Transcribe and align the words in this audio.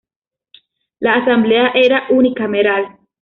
La 0.97 1.11
Asamblea 1.13 1.71
era 1.75 2.07
unicameral. 2.09 2.97